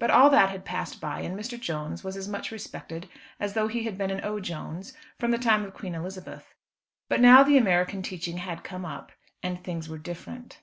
[0.00, 1.56] But all that had passed by, and Mr.
[1.56, 5.64] Jones was as much respected as though he had been an O'Jones from the time
[5.64, 6.52] of Queen Elizabeth.
[7.08, 10.58] But now the American teaching had come up, and things were different.